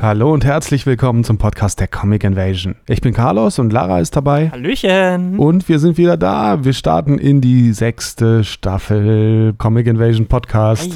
[0.00, 2.74] Hallo und herzlich willkommen zum Podcast der Comic Invasion.
[2.88, 4.50] Ich bin Carlos und Lara ist dabei.
[4.50, 5.38] Hallöchen.
[5.38, 6.64] Und wir sind wieder da.
[6.64, 10.90] Wir starten in die sechste Staffel Comic Invasion Podcast.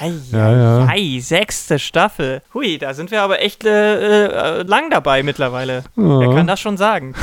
[0.00, 0.86] Ei, Ja, ja.
[0.88, 2.40] ei, sechste Staffel.
[2.54, 5.82] Hui, da sind wir aber echt äh, äh, lang dabei mittlerweile.
[5.96, 6.20] Ja.
[6.20, 7.14] Wer kann das schon sagen?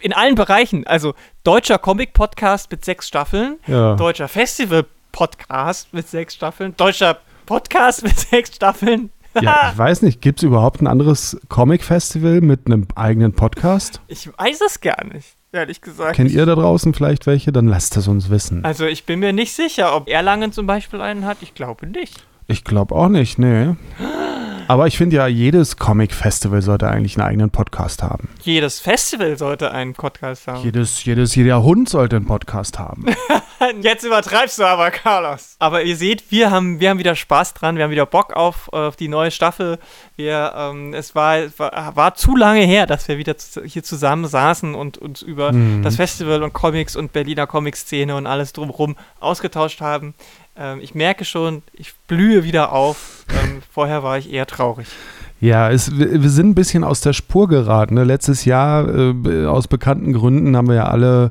[0.00, 0.86] In allen Bereichen.
[0.86, 3.96] Also deutscher Comic-Podcast mit sechs Staffeln, Ja.
[3.96, 9.10] deutscher Festival-Podcast mit sechs Staffeln, deutscher Podcast mit sechs Staffeln.
[9.40, 14.00] Ja, ich weiß nicht, gibt es überhaupt ein anderes Comic-Festival mit einem eigenen Podcast?
[14.08, 16.16] Ich weiß es gar nicht, ehrlich gesagt.
[16.16, 17.52] Kennt ihr da draußen vielleicht welche?
[17.52, 18.64] Dann lasst es uns wissen.
[18.64, 21.38] Also ich bin mir nicht sicher, ob Erlangen zum Beispiel einen hat.
[21.40, 22.24] Ich glaube nicht.
[22.46, 23.74] Ich glaube auch nicht, nee.
[24.66, 28.28] Aber ich finde ja, jedes Comic-Festival sollte eigentlich einen eigenen Podcast haben.
[28.42, 30.62] Jedes Festival sollte einen Podcast haben.
[30.62, 33.04] Jedes, jedes, jeder Hund sollte einen Podcast haben.
[33.82, 35.56] Jetzt übertreibst du aber, Carlos.
[35.58, 37.76] Aber ihr seht, wir haben, wir haben wieder Spaß dran.
[37.76, 39.78] Wir haben wieder Bock auf, auf die neue Staffel.
[40.16, 43.34] Wir, ähm, es war, war, war zu lange her, dass wir wieder
[43.66, 45.82] hier zusammen saßen und uns über Mhm.
[45.82, 50.14] das Festival und Comics und Berliner Comic-Szene und alles drumherum ausgetauscht haben.
[50.56, 53.24] Ähm, ich merke schon, ich blühe wieder auf.
[53.28, 54.88] Ähm, vorher war ich eher traurig.
[55.44, 57.94] Ja, es, wir sind ein bisschen aus der Spur geraten.
[57.94, 58.04] Ne?
[58.04, 61.30] Letztes Jahr, äh, aus bekannten Gründen, haben wir ja alle,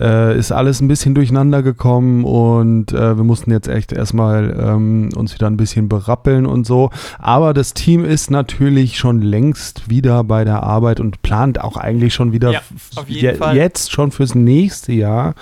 [0.00, 5.10] äh, ist alles ein bisschen durcheinander gekommen und äh, wir mussten jetzt echt erstmal ähm,
[5.16, 6.90] uns wieder ein bisschen berappeln und so.
[7.18, 12.14] Aber das Team ist natürlich schon längst wieder bei der Arbeit und plant auch eigentlich
[12.14, 12.60] schon wieder Ja,
[13.06, 13.56] je- Fall.
[13.56, 15.34] jetzt schon fürs nächste Jahr.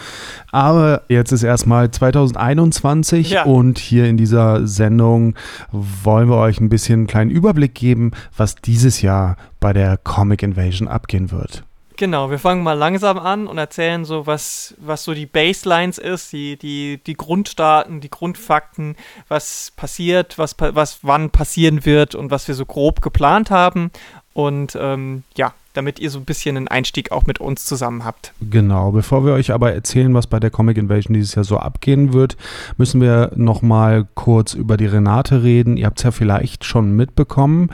[0.53, 3.45] Aber jetzt ist erstmal 2021 Ja.
[3.45, 5.35] und hier in dieser Sendung
[5.71, 7.90] wollen wir euch ein bisschen einen kleinen Überblick geben,
[8.37, 11.65] was dieses Jahr bei der Comic Invasion abgehen wird.
[12.01, 16.33] Genau, wir fangen mal langsam an und erzählen so, was, was so die Baselines ist,
[16.33, 18.97] die, die, die Grunddaten, die Grundfakten,
[19.29, 23.91] was passiert, was, was wann passieren wird und was wir so grob geplant haben.
[24.33, 28.33] Und ähm, ja, damit ihr so ein bisschen einen Einstieg auch mit uns zusammen habt.
[28.41, 32.13] Genau, bevor wir euch aber erzählen, was bei der Comic Invasion dieses Jahr so abgehen
[32.13, 32.37] wird,
[32.77, 35.77] müssen wir nochmal kurz über die Renate reden.
[35.77, 37.71] Ihr habt es ja vielleicht schon mitbekommen,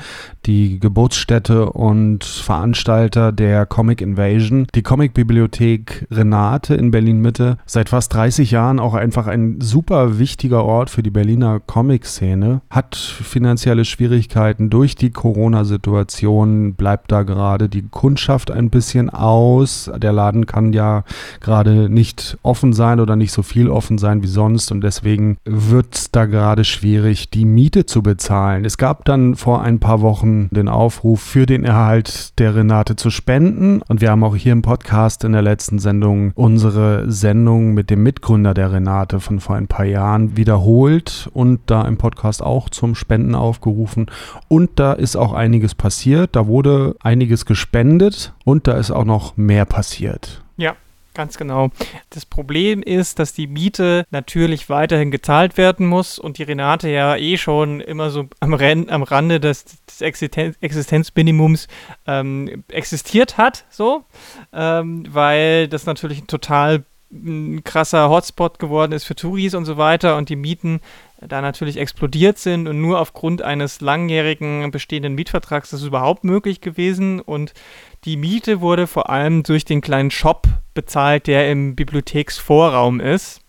[0.47, 8.51] die Geburtsstätte und Veranstalter der Comic Invasion, die Comic-Bibliothek Renate in Berlin-Mitte, seit fast 30
[8.51, 14.95] Jahren auch einfach ein super wichtiger Ort für die Berliner Comic-Szene, hat finanzielle Schwierigkeiten durch
[14.95, 19.91] die Corona-Situation, bleibt da gerade die Kundschaft ein bisschen aus.
[19.97, 21.05] Der Laden kann ja
[21.41, 25.95] gerade nicht offen sein oder nicht so viel offen sein wie sonst und deswegen wird
[25.95, 28.65] es da gerade schwierig, die Miete zu bezahlen.
[28.65, 33.11] Es gab dann vor ein paar Wochen den Aufruf für den Erhalt der Renate zu
[33.11, 37.91] spenden und wir haben auch hier im Podcast in der letzten Sendung unsere Sendung mit
[37.91, 42.71] dem Mitgründer der Renate von vor ein paar Jahren wiederholt und da im Podcast auch
[42.71, 44.07] zum Spenden aufgerufen
[44.49, 46.37] und da ist auch einiges passiert.
[46.37, 50.46] Da wurde einiges gespendet und da ist auch noch mehr passiert.
[51.17, 51.71] Ganz genau.
[52.11, 57.17] Das Problem ist, dass die Miete natürlich weiterhin gezahlt werden muss und die Renate ja
[57.17, 61.69] eh schon immer so am, Ren am Rande des, des Existen Existenzminimums
[62.07, 64.05] ähm, existiert hat, so,
[64.53, 69.79] ähm, weil das natürlich ein total ein krasser Hotspot geworden ist für Touris und so
[69.79, 70.81] weiter und die Mieten
[71.21, 76.61] da natürlich explodiert sind und nur aufgrund eines langjährigen bestehenden Mietvertrags ist es überhaupt möglich
[76.61, 77.55] gewesen und
[78.05, 83.41] die Miete wurde vor allem durch den kleinen Shop bezahlt, der im Bibliotheksvorraum ist.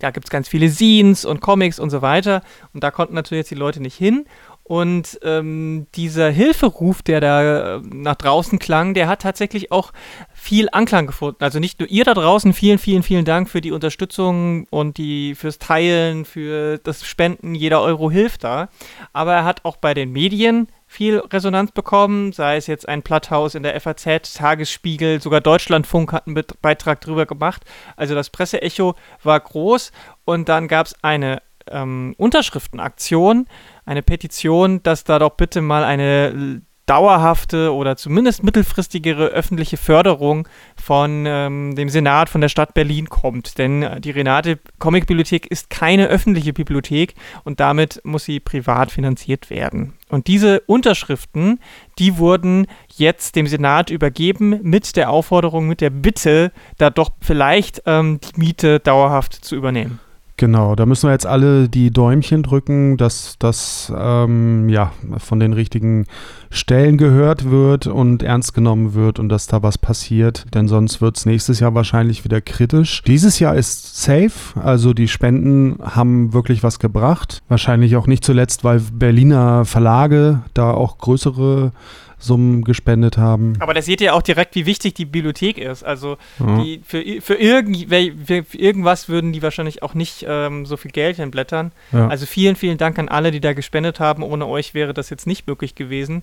[0.00, 2.42] Da gibt es ganz viele Scenes und Comics und so weiter.
[2.72, 4.24] Und da konnten natürlich jetzt die Leute nicht hin.
[4.64, 9.92] Und ähm, dieser Hilferuf, der da äh, nach draußen klang, der hat tatsächlich auch
[10.40, 11.44] viel Anklang gefunden.
[11.44, 15.34] Also nicht nur ihr da draußen, vielen, vielen, vielen Dank für die Unterstützung und die
[15.34, 17.54] fürs Teilen, für das Spenden.
[17.54, 18.70] Jeder Euro hilft da.
[19.12, 23.54] Aber er hat auch bei den Medien viel Resonanz bekommen, sei es jetzt ein Platthaus
[23.54, 27.62] in der FAZ, Tagesspiegel, sogar Deutschlandfunk hat einen Beitrag drüber gemacht.
[27.96, 29.92] Also das Presseecho war groß
[30.24, 33.46] und dann gab es eine ähm, Unterschriftenaktion,
[33.84, 41.24] eine Petition, dass da doch bitte mal eine dauerhafte oder zumindest mittelfristigere öffentliche Förderung von
[41.26, 43.58] ähm, dem Senat von der Stadt Berlin kommt.
[43.58, 49.50] Denn äh, die Renate Comicbibliothek ist keine öffentliche Bibliothek und damit muss sie privat finanziert
[49.50, 49.94] werden.
[50.08, 51.60] Und diese Unterschriften,
[51.98, 52.66] die wurden
[52.96, 58.40] jetzt dem Senat übergeben mit der Aufforderung, mit der Bitte, da doch vielleicht ähm, die
[58.40, 60.00] Miete dauerhaft zu übernehmen.
[60.40, 65.52] Genau, da müssen wir jetzt alle die Däumchen drücken, dass das ähm, ja, von den
[65.52, 66.06] richtigen
[66.48, 71.18] Stellen gehört wird und ernst genommen wird und dass da was passiert, denn sonst wird
[71.18, 73.02] es nächstes Jahr wahrscheinlich wieder kritisch.
[73.06, 77.42] Dieses Jahr ist safe, also die Spenden haben wirklich was gebracht.
[77.48, 81.72] Wahrscheinlich auch nicht zuletzt, weil Berliner Verlage da auch größere
[82.20, 83.54] Summen gespendet haben.
[83.58, 85.82] Aber da seht ihr auch direkt, wie wichtig die Bibliothek ist.
[85.82, 86.62] Also ja.
[86.62, 91.16] die, für, für, irgend, für, irgendwas würden die wahrscheinlich auch nicht ähm, so viel Geld
[91.16, 91.72] hinblättern.
[91.92, 92.08] Ja.
[92.08, 94.22] Also vielen, vielen Dank an alle, die da gespendet haben.
[94.22, 96.22] Ohne euch wäre das jetzt nicht möglich gewesen.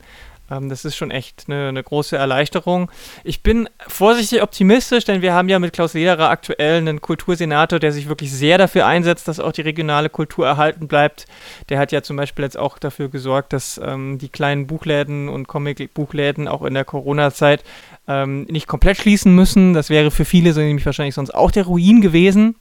[0.50, 2.92] Ähm, das ist schon echt eine, eine, große Erleichterung.
[3.24, 7.92] Ich bin vorsichtig optimistisch, denn wir haben ja mit Klaus Lederer aktuell einen Kultursenator, der
[7.92, 11.26] sich wirklich sehr dafür einsetzt, dass auch die regionale Kultur erhalten bleibt.
[11.70, 15.48] Der hat ja zum Beispiel jetzt auch dafür gesorgt, dass ähm, die kleinen Buchläden und
[15.48, 17.64] Comic-Buchläden auch in der Corona-Zeit
[18.08, 19.74] ähm, nicht komplett schließen müssen.
[19.74, 22.56] Das wäre für viele so nämlich wahrscheinlich sonst auch der Ruin gewesen.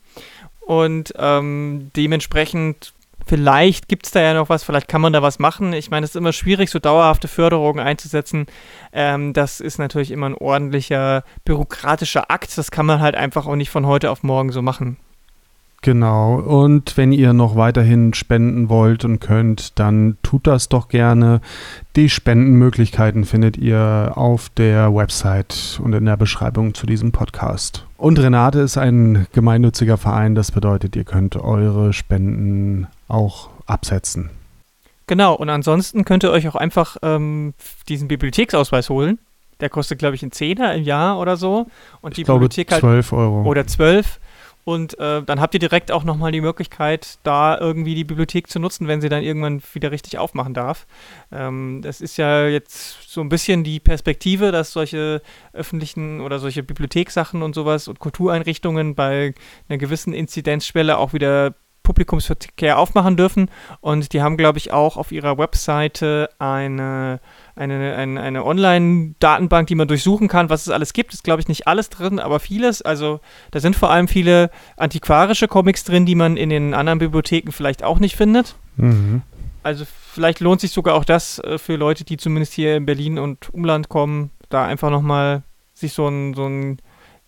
[0.59, 2.93] Und ähm, dementsprechend
[3.25, 5.73] vielleicht gibt es da ja noch was, vielleicht kann man da was machen.
[5.73, 8.45] Ich meine, es ist immer schwierig, so dauerhafte Förderungen einzusetzen.
[8.93, 12.57] Ähm, das ist natürlich immer ein ordentlicher bürokratischer Akt.
[12.57, 14.97] Das kann man halt einfach auch nicht von heute auf morgen so machen.
[15.81, 16.35] Genau.
[16.35, 21.39] Und wenn ihr noch weiterhin spenden wollt und könnt, dann tut das doch gerne.
[21.95, 27.85] Die Spendenmöglichkeiten findet ihr auf der Website und in der Beschreibung zu diesem Podcast.
[27.97, 30.35] Und Renate ist ein gemeinnütziger Verein.
[30.35, 34.29] Das bedeutet, ihr könnt eure Spenden auch absetzen.
[35.07, 35.35] Genau.
[35.35, 37.53] Und ansonsten könnt ihr euch auch einfach ähm,
[37.87, 39.19] diesen Bibliotheksausweis holen.
[39.59, 41.67] Der kostet, glaube ich, einen Zehner im Jahr oder so.
[42.01, 43.43] Und ich die glaube, Bibliothek 12 halt, Euro.
[43.43, 44.19] Oder 12
[44.67, 48.59] und äh, dann habt ihr direkt auch nochmal die Möglichkeit, da irgendwie die Bibliothek zu
[48.59, 50.87] nutzen, wenn sie dann irgendwann wieder richtig aufmachen darf.
[51.31, 55.21] Ähm, das ist ja jetzt so ein bisschen die Perspektive, dass solche
[55.53, 59.33] öffentlichen oder solche Bibliothekssachen und sowas und Kultureinrichtungen bei
[59.69, 61.55] einer gewissen Inzidenzschwelle auch wieder
[61.87, 63.49] Publikumsverkehr aufmachen dürfen.
[63.79, 67.21] Und die haben, glaube ich, auch auf ihrer Webseite eine,
[67.55, 71.13] eine, eine, eine Online-Datenbank, die man durchsuchen kann, was es alles gibt.
[71.13, 72.81] Ist, glaube ich, nicht alles drin, aber vieles.
[72.81, 77.51] Also da sind vor allem viele antiquarische Comics drin, die man in den anderen Bibliotheken
[77.51, 78.55] vielleicht auch nicht findet.
[78.75, 79.21] Mhm.
[79.63, 83.17] Also vielleicht lohnt sich sogar auch das äh, für Leute, die zumindest hier in Berlin
[83.17, 85.43] und Umland kommen, da einfach nochmal
[85.73, 86.79] sich so, ein, so, ein,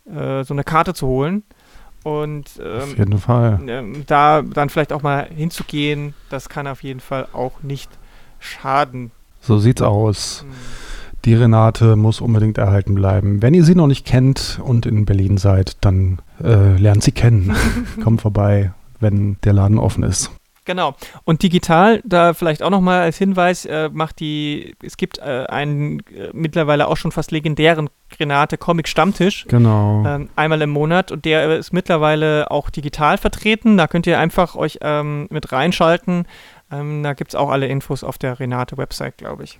[0.06, 1.44] äh, so eine Karte zu holen.
[2.03, 3.59] Und ähm, auf jeden Fall.
[3.67, 7.89] Ähm, da dann vielleicht auch mal hinzugehen, das kann auf jeden Fall auch nicht
[8.39, 9.11] schaden.
[9.41, 10.45] So sieht's aus.
[10.47, 10.53] Mhm.
[11.25, 13.41] Die Renate muss unbedingt erhalten bleiben.
[13.41, 17.53] Wenn ihr sie noch nicht kennt und in Berlin seid, dann äh, lernt sie kennen.
[18.03, 20.31] Kommt vorbei, wenn der Laden offen ist.
[20.69, 20.94] Genau.
[21.24, 26.01] Und digital, da vielleicht auch nochmal als Hinweis, äh, macht die, es gibt äh, einen
[26.16, 29.45] äh, mittlerweile auch schon fast legendären Grenate Comic Stammtisch.
[29.48, 30.04] Genau.
[30.06, 33.77] Ähm, einmal im Monat und der ist mittlerweile auch digital vertreten.
[33.77, 36.27] Da könnt ihr einfach euch ähm, mit reinschalten.
[36.71, 39.60] Ähm, da gibt es auch alle Infos auf der Renate-Website, glaube ich.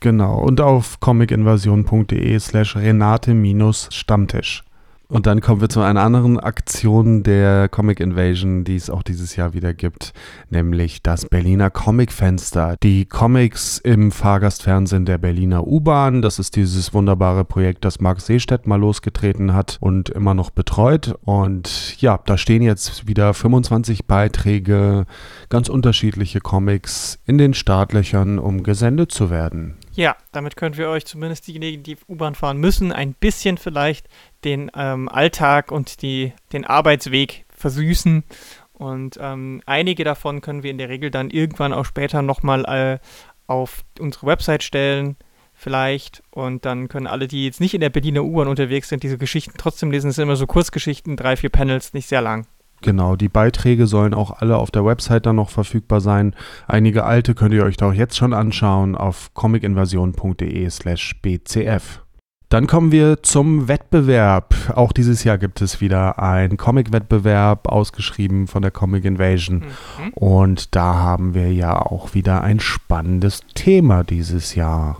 [0.00, 0.36] Genau.
[0.36, 4.64] Und auf comicinvasion.de slash Renate-Stammtisch.
[5.12, 9.36] Und dann kommen wir zu einer anderen Aktion der Comic Invasion, die es auch dieses
[9.36, 10.14] Jahr wieder gibt,
[10.48, 12.76] nämlich das Berliner Comic Fenster.
[12.82, 16.22] Die Comics im Fahrgastfernsehen der Berliner U-Bahn.
[16.22, 21.14] Das ist dieses wunderbare Projekt, das Marc Seestedt mal losgetreten hat und immer noch betreut.
[21.26, 25.04] Und ja, da stehen jetzt wieder 25 Beiträge,
[25.50, 29.76] ganz unterschiedliche Comics in den Startlöchern, um gesendet zu werden.
[29.94, 34.08] Ja, damit können wir euch zumindest diejenigen, die U-Bahn fahren müssen, ein bisschen vielleicht
[34.44, 38.24] den ähm, Alltag und die, den Arbeitsweg versüßen.
[38.72, 42.98] Und ähm, einige davon können wir in der Regel dann irgendwann auch später nochmal äh,
[43.46, 45.16] auf unsere Website stellen,
[45.52, 46.22] vielleicht.
[46.30, 49.54] Und dann können alle, die jetzt nicht in der Berliner U-Bahn unterwegs sind, diese Geschichten
[49.58, 50.08] trotzdem lesen.
[50.08, 52.46] Es sind immer so Kurzgeschichten, drei, vier Panels, nicht sehr lang.
[52.82, 56.34] Genau, die Beiträge sollen auch alle auf der Website dann noch verfügbar sein.
[56.66, 62.00] Einige alte könnt ihr euch da auch jetzt schon anschauen auf comicinvasion.de slash bcf.
[62.48, 64.54] Dann kommen wir zum Wettbewerb.
[64.74, 69.60] Auch dieses Jahr gibt es wieder einen Comic-Wettbewerb, ausgeschrieben von der Comic Invasion.
[69.60, 70.08] Mhm.
[70.12, 74.98] Und da haben wir ja auch wieder ein spannendes Thema dieses Jahr.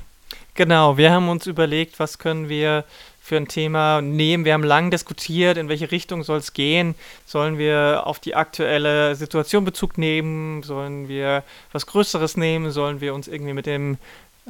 [0.54, 2.84] Genau, wir haben uns überlegt, was können wir
[3.22, 4.44] für ein Thema nehmen.
[4.44, 6.96] Wir haben lange diskutiert, in welche Richtung soll es gehen.
[7.24, 10.64] Sollen wir auf die aktuelle Situation Bezug nehmen?
[10.64, 12.72] Sollen wir was Größeres nehmen?
[12.72, 13.96] Sollen wir uns irgendwie mit dem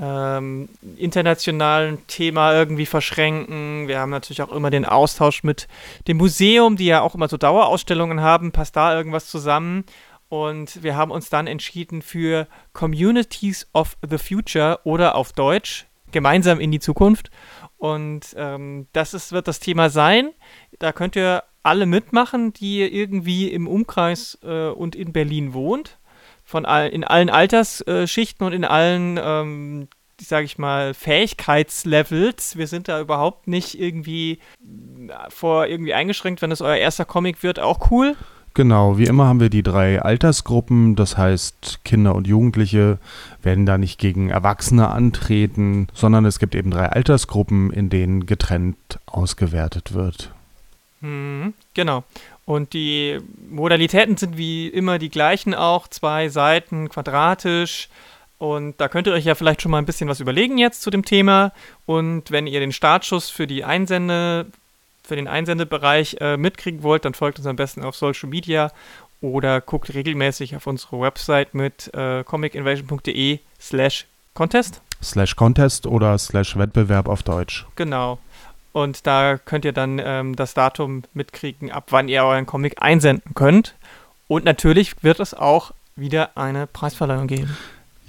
[0.00, 3.88] ähm, internationalen Thema irgendwie verschränken.
[3.88, 5.68] Wir haben natürlich auch immer den Austausch mit
[6.08, 8.52] dem Museum, die ja auch immer so Dauerausstellungen haben.
[8.52, 9.84] Passt da irgendwas zusammen?
[10.30, 16.60] Und wir haben uns dann entschieden für Communities of the Future oder auf Deutsch gemeinsam
[16.60, 17.30] in die Zukunft.
[17.78, 20.30] Und ähm, das ist, wird das Thema sein.
[20.78, 25.98] Da könnt ihr alle mitmachen, die irgendwie im Umkreis äh, und in Berlin wohnt
[26.44, 29.88] von all, in allen Altersschichten und in allen, ähm,
[30.20, 32.56] sage ich mal, Fähigkeitslevels.
[32.56, 34.38] Wir sind da überhaupt nicht irgendwie
[35.28, 38.16] vor irgendwie eingeschränkt, wenn es euer erster Comic wird, auch cool.
[38.54, 42.98] Genau, wie immer haben wir die drei Altersgruppen, das heißt Kinder und Jugendliche
[43.42, 48.76] werden da nicht gegen Erwachsene antreten, sondern es gibt eben drei Altersgruppen, in denen getrennt
[49.06, 50.30] ausgewertet wird.
[51.00, 52.04] Mhm, genau.
[52.44, 57.88] Und die Modalitäten sind wie immer die gleichen auch, zwei Seiten quadratisch.
[58.38, 60.90] Und da könnt ihr euch ja vielleicht schon mal ein bisschen was überlegen jetzt zu
[60.90, 61.52] dem Thema.
[61.86, 64.46] Und wenn ihr den Startschuss für die Einsende,
[65.02, 68.70] für den Einsendebereich äh, mitkriegen wollt, dann folgt uns am besten auf Social Media
[69.20, 74.82] oder guckt regelmäßig auf unsere Website mit äh, comicinvasion.de slash contest.
[75.02, 77.66] Slash contest oder slash Wettbewerb auf Deutsch.
[77.76, 78.18] Genau.
[78.72, 83.34] Und da könnt ihr dann ähm, das Datum mitkriegen, ab wann ihr euren Comic einsenden
[83.34, 83.74] könnt.
[84.28, 87.56] Und natürlich wird es auch wieder eine Preisverleihung geben.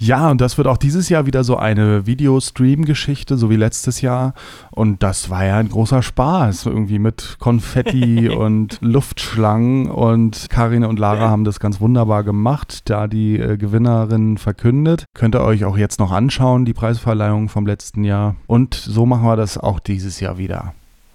[0.04, 4.34] Ja, und das wird auch dieses Jahr wieder so eine Videostream-Geschichte, so wie letztes Jahr.
[4.70, 9.90] Und das war ja ein großer Spaß, irgendwie mit Konfetti und Luftschlangen.
[9.90, 15.06] Und Karine und Lara haben das ganz wunderbar gemacht, da die äh, Gewinnerin verkündet.
[15.14, 18.36] Könnt ihr euch auch jetzt noch anschauen, die Preisverleihung vom letzten Jahr.
[18.46, 20.74] Und so machen wir das auch dieses Jahr wieder.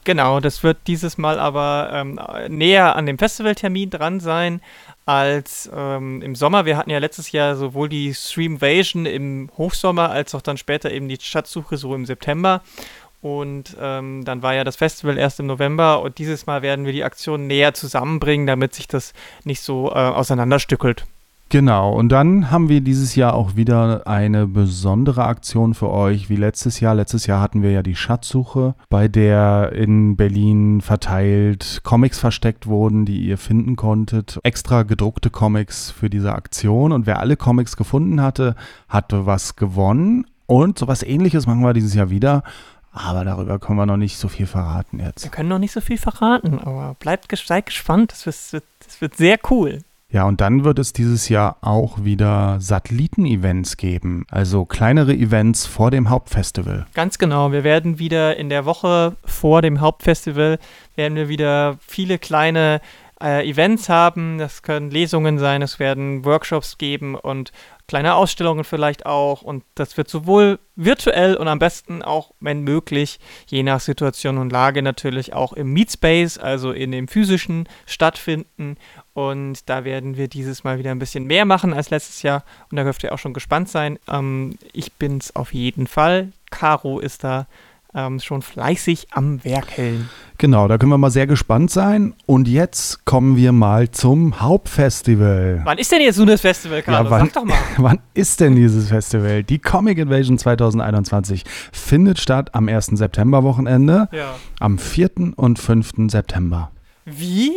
[0.09, 4.61] Genau, das wird dieses Mal aber ähm, näher an dem Festivaltermin dran sein
[5.09, 6.65] als ähm, im Sommer.
[6.65, 11.07] Wir hatten ja letztes Jahr sowohl die Streamvasion im Hochsommer als auch dann später eben
[11.07, 12.61] die Schatzsuche so im September.
[13.19, 16.93] Und ähm, dann war ja das Festival erst im November und dieses Mal werden wir
[16.93, 19.13] die Aktion näher zusammenbringen, damit sich das
[19.43, 21.07] nicht so äh, auseinanderstückelt.
[21.51, 26.35] Genau, und dann haben wir dieses Jahr auch wieder eine besondere Aktion für euch, wie
[26.35, 26.93] letztes Jahr.
[26.93, 33.05] Letztes Jahr hatten wir ja die Schatzsuche, bei der in Berlin verteilt Comics versteckt wurden,
[33.05, 34.39] die ihr finden konntet.
[34.43, 36.91] Extra gedruckte Comics für diese Aktion.
[36.91, 38.55] Und wer alle Comics gefunden hatte,
[38.87, 40.27] hatte was gewonnen.
[40.45, 42.43] Und sowas ähnliches machen wir dieses Jahr wieder.
[42.91, 45.23] Aber darüber können wir noch nicht so viel verraten jetzt.
[45.23, 48.11] Wir können noch nicht so viel verraten, aber bleibt seid gespannt.
[48.11, 49.79] Das wird, das wird sehr cool.
[50.11, 55.91] Ja, und dann wird es dieses Jahr auch wieder Satelliten-Events geben, also kleinere Events vor
[55.91, 56.87] dem Hauptfestival.
[56.95, 60.57] Ganz genau, wir werden wieder in der Woche vor dem Hauptfestival,
[60.95, 62.81] werden wir wieder viele kleine
[63.21, 64.39] äh, Events haben.
[64.39, 67.51] Das können Lesungen sein, es werden Workshops geben und
[67.89, 69.41] kleine Ausstellungen vielleicht auch.
[69.41, 74.51] Und das wird sowohl virtuell und am besten auch, wenn möglich, je nach Situation und
[74.51, 78.77] Lage natürlich auch im Meetspace, also in dem physischen, stattfinden.
[79.13, 82.45] Und da werden wir dieses Mal wieder ein bisschen mehr machen als letztes Jahr.
[82.69, 83.97] Und da dürft ihr auch schon gespannt sein.
[84.07, 86.31] Ähm, ich bin's auf jeden Fall.
[86.51, 87.47] Caro ist da
[87.95, 90.09] ähm, schon fleißig am Werkeln.
[90.37, 92.13] Genau, da können wir mal sehr gespannt sein.
[92.25, 95.61] Und jetzt kommen wir mal zum Hauptfestival.
[95.65, 97.05] Wann ist denn jetzt nun das Festival, Carlo?
[97.05, 97.57] Ja, wann, Sag doch mal.
[97.77, 99.43] wann ist denn dieses Festival?
[99.43, 102.87] Die Comic Invasion 2021 findet statt am 1.
[102.93, 104.35] September-Wochenende, Ja.
[104.59, 105.33] am 4.
[105.35, 106.09] und 5.
[106.09, 106.71] September.
[107.05, 107.51] Wie?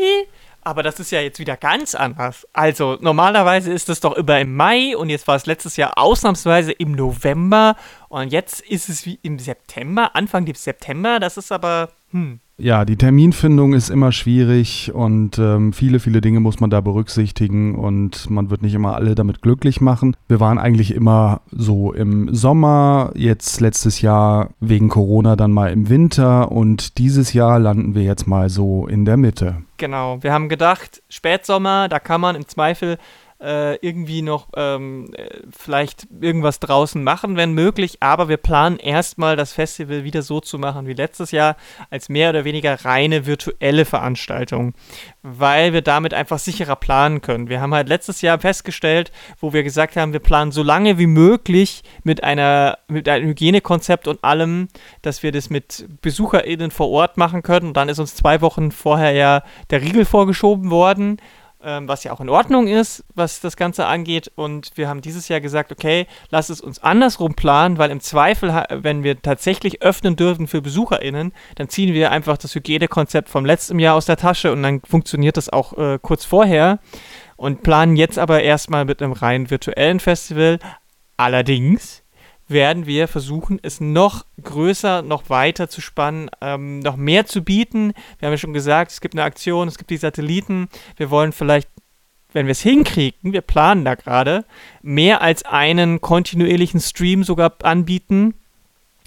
[0.64, 2.46] Aber das ist ja jetzt wieder ganz anders.
[2.52, 6.70] Also, normalerweise ist es doch immer im Mai und jetzt war es letztes Jahr ausnahmsweise
[6.70, 7.74] im November
[8.08, 11.18] und jetzt ist es wie im September, Anfang des September.
[11.18, 12.40] Das ist aber, hm.
[12.58, 17.74] Ja, die Terminfindung ist immer schwierig und ähm, viele, viele Dinge muss man da berücksichtigen
[17.74, 20.14] und man wird nicht immer alle damit glücklich machen.
[20.28, 25.88] Wir waren eigentlich immer so im Sommer, jetzt letztes Jahr wegen Corona dann mal im
[25.88, 29.56] Winter und dieses Jahr landen wir jetzt mal so in der Mitte.
[29.78, 30.22] Genau.
[30.22, 32.98] Wir haben gedacht, Spätsommer, da kann man im Zweifel
[33.42, 37.98] äh, irgendwie noch ähm, äh, vielleicht irgendwas draußen machen, wenn möglich.
[38.00, 41.56] Aber wir planen erstmal das Festival wieder so zu machen wie letztes Jahr,
[41.90, 44.74] als mehr oder weniger reine virtuelle Veranstaltung,
[45.22, 47.48] weil wir damit einfach sicherer planen können.
[47.48, 51.06] Wir haben halt letztes Jahr festgestellt, wo wir gesagt haben, wir planen so lange wie
[51.06, 54.68] möglich mit einer mit einem Hygienekonzept und allem,
[55.02, 57.68] dass wir das mit BesucherInnen vor Ort machen können.
[57.68, 61.18] Und dann ist uns zwei Wochen vorher ja der Riegel vorgeschoben worden
[61.64, 64.30] ähm, was ja auch in Ordnung ist, was das Ganze angeht.
[64.34, 68.64] Und wir haben dieses Jahr gesagt, okay, lass es uns andersrum planen, weil im Zweifel,
[68.70, 73.78] wenn wir tatsächlich öffnen dürfen für BesucherInnen, dann ziehen wir einfach das Hygienekonzept vom letzten
[73.78, 76.78] Jahr aus der Tasche und dann funktioniert das auch äh, kurz vorher.
[77.36, 80.60] Und planen jetzt aber erstmal mit einem rein virtuellen Festival.
[81.16, 82.01] Allerdings
[82.52, 87.92] werden wir versuchen, es noch größer, noch weiter zu spannen, ähm, noch mehr zu bieten.
[88.18, 90.68] Wir haben ja schon gesagt, es gibt eine Aktion, es gibt die Satelliten.
[90.96, 91.68] Wir wollen vielleicht
[92.34, 94.44] wenn wir es hinkriegen, wir planen da gerade,
[94.80, 98.34] mehr als einen kontinuierlichen Stream sogar anbieten,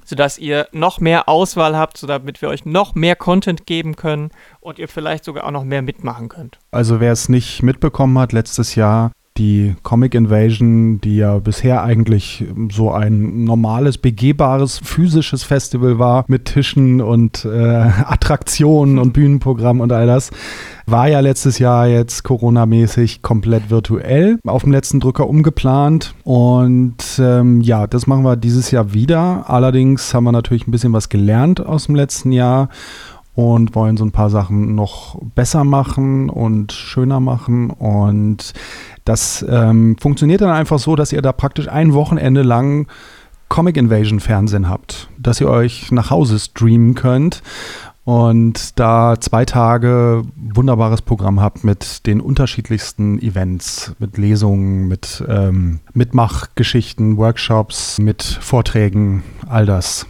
[0.04, 4.30] sodass ihr noch mehr Auswahl habt, so damit wir euch noch mehr Content geben können
[4.60, 6.60] und ihr vielleicht sogar auch noch mehr mitmachen könnt.
[6.72, 12.46] Also wer es nicht mitbekommen hat, letztes Jahr die Comic Invasion, die ja bisher eigentlich
[12.72, 17.50] so ein normales, begehbares, physisches Festival war mit Tischen und äh,
[18.06, 20.32] Attraktionen und Bühnenprogramm und all das,
[20.86, 26.14] war ja letztes Jahr jetzt Corona-mäßig komplett virtuell auf dem letzten Drücker umgeplant.
[26.24, 29.50] Und ähm, ja, das machen wir dieses Jahr wieder.
[29.50, 32.70] Allerdings haben wir natürlich ein bisschen was gelernt aus dem letzten Jahr
[33.36, 37.70] und wollen so ein paar Sachen noch besser machen und schöner machen.
[37.70, 38.54] Und
[39.04, 42.88] das ähm, funktioniert dann einfach so, dass ihr da praktisch ein Wochenende lang
[43.50, 47.44] Comic Invasion Fernsehen habt, dass ihr euch nach Hause streamen könnt
[48.06, 55.80] und da zwei Tage wunderbares Programm habt mit den unterschiedlichsten Events, mit Lesungen, mit ähm,
[55.94, 60.06] Mitmachgeschichten, Workshops, mit Vorträgen, all das.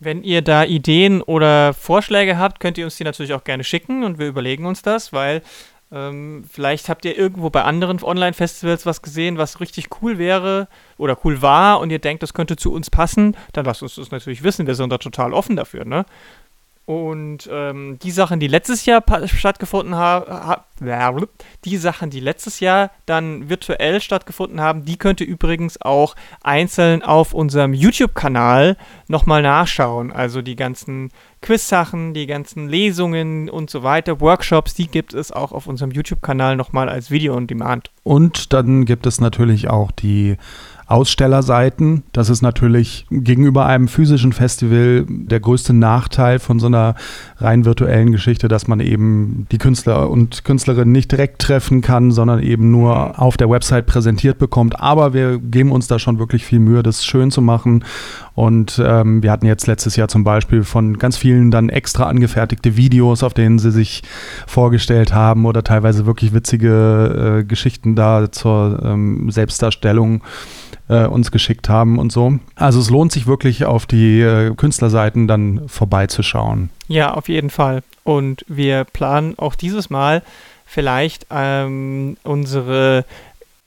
[0.00, 4.04] Wenn ihr da Ideen oder Vorschläge habt, könnt ihr uns die natürlich auch gerne schicken
[4.04, 5.42] und wir überlegen uns das, weil
[5.92, 10.66] ähm, vielleicht habt ihr irgendwo bei anderen Online-Festivals was gesehen, was richtig cool wäre
[10.98, 14.10] oder cool war und ihr denkt, das könnte zu uns passen, dann lasst uns das
[14.10, 14.66] natürlich wissen.
[14.66, 16.04] Wir sind da total offen dafür, ne?
[16.86, 20.64] Und ähm, die Sachen, die letztes Jahr stattgefunden haben, ha
[21.64, 27.02] die Sachen, die letztes Jahr dann virtuell stattgefunden haben, die könnt ihr übrigens auch einzeln
[27.02, 28.76] auf unserem YouTube-Kanal
[29.06, 30.12] nochmal nachschauen.
[30.12, 31.10] Also die ganzen
[31.42, 36.56] Quiz-Sachen, die ganzen Lesungen und so weiter, Workshops, die gibt es auch auf unserem YouTube-Kanal
[36.56, 37.90] nochmal als Video on Demand.
[38.02, 40.36] Und dann gibt es natürlich auch die
[40.86, 42.02] Ausstellerseiten.
[42.12, 46.94] Das ist natürlich gegenüber einem physischen Festival der größte Nachteil von so einer
[47.38, 52.42] rein virtuellen Geschichte, dass man eben die Künstler und Künstlerinnen nicht direkt treffen kann, sondern
[52.42, 54.80] eben nur auf der Website präsentiert bekommt.
[54.80, 57.84] Aber wir geben uns da schon wirklich viel Mühe, das schön zu machen.
[58.34, 62.76] Und ähm, wir hatten jetzt letztes Jahr zum Beispiel von ganz vielen dann extra angefertigte
[62.76, 64.02] Videos, auf denen sie sich
[64.46, 70.22] vorgestellt haben oder teilweise wirklich witzige äh, Geschichten da zur ähm, Selbstdarstellung
[70.88, 72.38] äh, uns geschickt haben und so.
[72.56, 76.70] Also es lohnt sich wirklich auf die äh, Künstlerseiten dann vorbeizuschauen.
[76.88, 77.82] Ja, auf jeden Fall.
[78.02, 80.22] Und wir planen auch dieses Mal
[80.66, 83.04] vielleicht ähm, unsere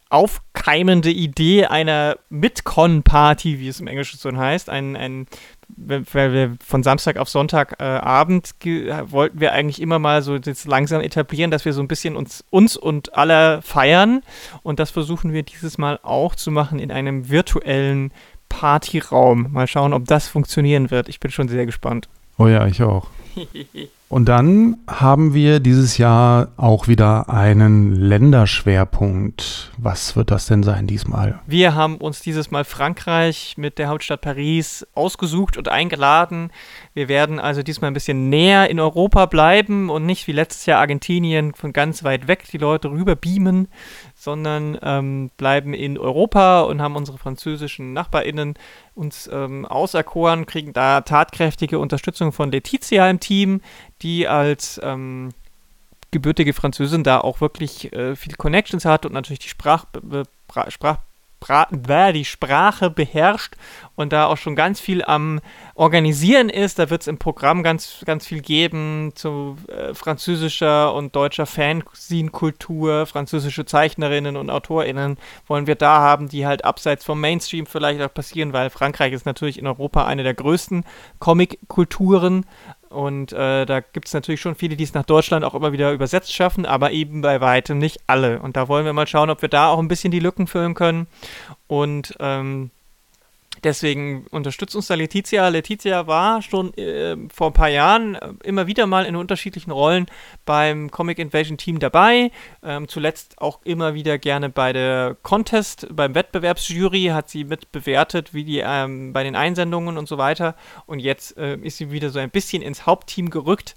[0.10, 5.28] aufkeimende Idee einer Mitcon-Party, wie es im Englischen so heißt, ein, ein
[5.76, 11.02] weil wir von Samstag auf Sonntagabend äh, wollten wir eigentlich immer mal so jetzt langsam
[11.02, 14.22] etablieren, dass wir so ein bisschen uns, uns und alle feiern.
[14.64, 18.12] Und das versuchen wir dieses Mal auch zu machen in einem virtuellen
[18.50, 19.52] Partyraum.
[19.52, 21.10] Mal schauen, ob das funktionieren wird.
[21.10, 22.08] Ich bin schon sehr gespannt.
[22.38, 23.08] Oh ja, ich auch.
[24.10, 29.74] Und dann haben wir dieses Jahr auch wieder einen Länderschwerpunkt.
[29.78, 31.40] Was wird das denn sein diesmal?
[31.46, 36.52] Wir haben uns dieses Mal Frankreich mit der Hauptstadt Paris ausgesucht und eingeladen.
[36.94, 40.80] Wir werden also diesmal ein bisschen näher in Europa bleiben und nicht wie letztes Jahr
[40.80, 43.68] Argentinien von ganz weit weg die Leute rüber beamen,
[44.18, 48.56] sondern ähm, bleiben in Europa und haben unsere französischen NachbarInnen
[48.96, 53.62] uns ähm, auserkoren, kriegen da tatkräftige Unterstützung von Letizia im Team,
[54.02, 55.30] die als ähm,
[56.10, 59.86] gebürtige Französin da auch wirklich äh, viel Connections hat und natürlich die Sprach,
[60.70, 60.98] Sprach
[62.14, 63.56] die Sprache beherrscht
[63.96, 65.40] und da auch schon ganz viel am
[65.76, 66.80] Organisieren ist.
[66.80, 73.06] Da wird es im Programm ganz, ganz viel geben zu äh, französischer und deutscher Fanzine-Kultur,
[73.06, 78.14] französische Zeichnerinnen und AutorInnen wollen wir da haben, die halt abseits vom Mainstream vielleicht auch
[78.14, 80.84] passieren, weil Frankreich ist natürlich in Europa eine der größten
[81.20, 82.46] Comic-Kulturen
[82.90, 85.92] und äh, da gibt es natürlich schon viele, die es nach Deutschland auch immer wieder
[85.92, 88.40] übersetzt schaffen, aber eben bei weitem nicht alle.
[88.40, 90.74] Und da wollen wir mal schauen, ob wir da auch ein bisschen die Lücken füllen
[90.74, 91.08] können.
[91.68, 92.72] Und ähm,
[93.64, 95.48] Deswegen unterstützt uns da Letizia.
[95.48, 100.06] Letizia war schon äh, vor ein paar Jahren äh, immer wieder mal in unterschiedlichen Rollen
[100.46, 102.32] beim Comic Invasion Team dabei.
[102.64, 108.34] Ähm, zuletzt auch immer wieder gerne bei der Contest, beim Wettbewerbsjury hat sie mit bewertet,
[108.34, 110.56] wie die ähm, bei den Einsendungen und so weiter.
[110.86, 113.76] Und jetzt äh, ist sie wieder so ein bisschen ins Hauptteam gerückt.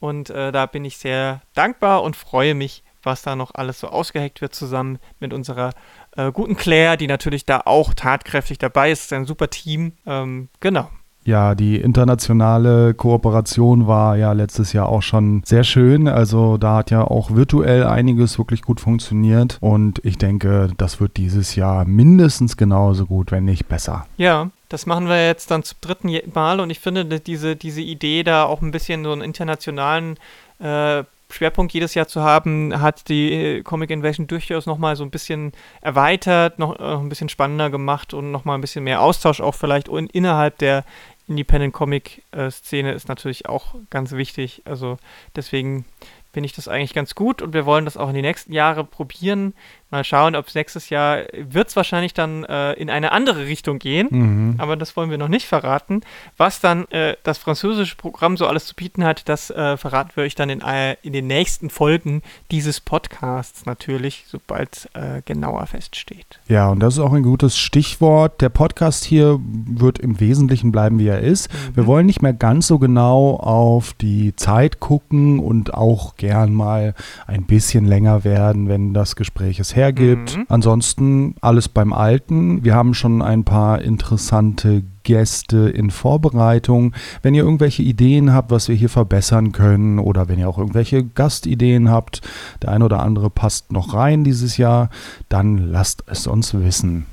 [0.00, 3.88] Und äh, da bin ich sehr dankbar und freue mich, was da noch alles so
[3.88, 5.72] ausgeheckt wird zusammen mit unserer
[6.16, 9.04] äh, guten Claire, die natürlich da auch tatkräftig dabei ist.
[9.04, 9.92] ist ein super Team.
[10.06, 10.90] Ähm, genau.
[11.22, 16.08] Ja, die internationale Kooperation war ja letztes Jahr auch schon sehr schön.
[16.08, 19.58] Also da hat ja auch virtuell einiges wirklich gut funktioniert.
[19.60, 24.06] Und ich denke, das wird dieses Jahr mindestens genauso gut, wenn nicht besser.
[24.16, 28.22] Ja, Das machen wir jetzt dann zum dritten Mal und ich finde diese, diese Idee,
[28.22, 30.16] da auch ein bisschen so einen internationalen
[30.60, 35.10] äh, Schwerpunkt jedes Jahr zu haben, hat die äh, Comic Invasion durchaus nochmal so ein
[35.10, 39.54] bisschen erweitert, noch äh, ein bisschen spannender gemacht und nochmal ein bisschen mehr Austausch auch
[39.54, 40.84] vielleicht und innerhalb der
[41.30, 44.62] Independent Comic äh, Szene ist natürlich auch ganz wichtig.
[44.64, 44.98] Also
[45.36, 45.84] deswegen
[46.32, 48.84] finde ich das eigentlich ganz gut und wir wollen das auch in die nächsten Jahre
[48.84, 49.54] probieren.
[49.90, 53.80] Mal schauen, ob es nächstes Jahr wird es wahrscheinlich dann äh, in eine andere Richtung
[53.80, 54.54] gehen, mhm.
[54.58, 56.02] aber das wollen wir noch nicht verraten.
[56.36, 60.22] Was dann äh, das französische Programm so alles zu bieten hat, das äh, verraten wir
[60.22, 66.38] euch dann in, äh, in den nächsten Folgen dieses Podcasts natürlich, sobald äh, genauer feststeht.
[66.46, 68.40] Ja, und das ist auch ein gutes Stichwort.
[68.40, 71.52] Der Podcast hier wird im Wesentlichen bleiben, wie er ist.
[71.52, 71.76] Mhm.
[71.76, 76.94] Wir wollen nicht mehr ganz so genau auf die Zeit gucken und auch gern mal
[77.26, 80.36] ein bisschen länger werden, wenn das Gespräch es hergibt.
[80.36, 80.46] Mhm.
[80.48, 82.62] Ansonsten alles beim Alten.
[82.62, 86.94] Wir haben schon ein paar interessante Gäste in Vorbereitung.
[87.22, 91.04] Wenn ihr irgendwelche Ideen habt, was wir hier verbessern können oder wenn ihr auch irgendwelche
[91.04, 92.20] Gastideen habt,
[92.62, 94.90] der eine oder andere passt noch rein dieses Jahr,
[95.30, 97.06] dann lasst es uns wissen.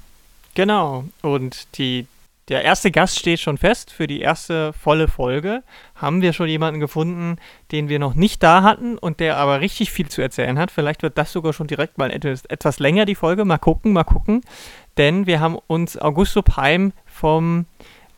[0.53, 1.05] Genau.
[1.21, 2.07] Und die
[2.49, 5.63] der erste Gast steht schon fest für die erste volle Folge.
[5.95, 7.37] Haben wir schon jemanden gefunden,
[7.71, 10.71] den wir noch nicht da hatten und der aber richtig viel zu erzählen hat.
[10.71, 13.43] Vielleicht wird das sogar schon direkt mal etwas, länger, die Folge.
[13.43, 14.41] Mal gucken, mal gucken.
[14.97, 17.65] Denn wir haben uns Augusto Peim vom,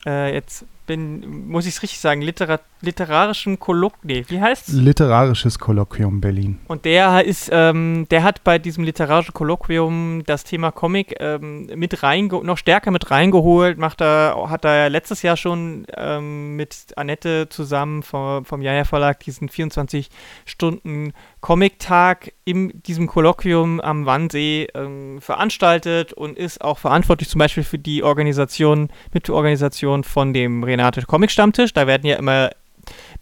[0.05, 4.71] äh, jetzt bin, muss ich es richtig sagen, Literat literarischen Kolloquium, nee, wie heißt's?
[4.71, 6.59] Literarisches Kolloquium Berlin.
[6.67, 12.03] Und der ist, ähm, der hat bei diesem literarischen Kolloquium das Thema Comic ähm, mit
[12.03, 17.49] rein, noch stärker mit reingeholt, macht er, hat er letztes Jahr schon ähm, mit Annette
[17.49, 20.09] zusammen vom, vom Jaja Verlag diesen 24
[20.45, 27.63] Stunden Comic-Tag in diesem Kolloquium am Wannsee ähm, veranstaltet und ist auch verantwortlich zum Beispiel
[27.63, 31.73] für die Organisation, Mitorganisation von dem Renate Comic Stammtisch.
[31.73, 32.49] Da werden ja immer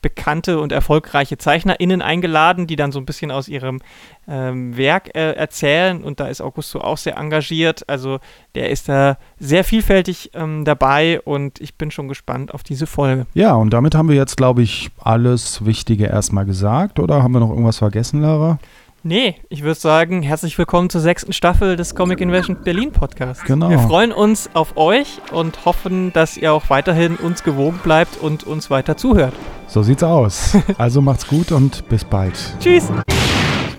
[0.01, 3.79] bekannte und erfolgreiche ZeichnerInnen eingeladen, die dann so ein bisschen aus ihrem
[4.27, 6.03] ähm, Werk äh, erzählen.
[6.03, 7.87] Und da ist Augusto auch sehr engagiert.
[7.89, 8.19] Also
[8.55, 13.25] der ist da sehr vielfältig ähm, dabei und ich bin schon gespannt auf diese Folge.
[13.33, 16.99] Ja, und damit haben wir jetzt, glaube ich, alles Wichtige erstmal gesagt.
[16.99, 18.59] Oder haben wir noch irgendwas vergessen, Lara?
[19.03, 23.43] Nee, ich würde sagen, herzlich willkommen zur sechsten Staffel des Comic Invasion Berlin Podcasts.
[23.43, 23.69] Genau.
[23.69, 28.43] Wir freuen uns auf euch und hoffen, dass ihr auch weiterhin uns gewogen bleibt und
[28.43, 29.33] uns weiter zuhört.
[29.67, 30.57] So sieht's aus.
[30.77, 32.33] Also macht's gut und bis bald.
[32.59, 32.91] Tschüss.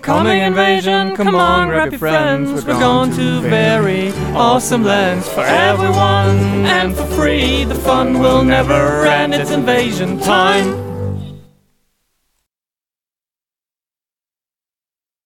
[0.01, 2.65] Comic Invasion, come on, grab your friends.
[2.65, 7.65] We're going to very awesome lands for everyone and for free.
[7.65, 9.35] The fun will never end.
[9.35, 10.88] It's invasion time.